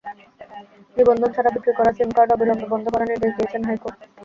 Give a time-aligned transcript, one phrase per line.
[0.97, 3.99] নিবন্ধন ছাড়া বিক্রি করা সিম কার্ড অবিলম্বে বন্ধ করার নির্দেশ দিয়েছেন হাইকোর্ট।